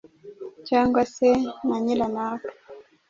cyangwa 0.67 1.01
se 1.15 1.29
na 1.67 1.75
nyiranaka 1.83 2.47